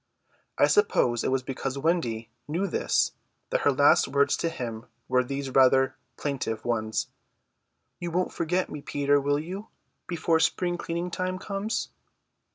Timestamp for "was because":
1.29-1.77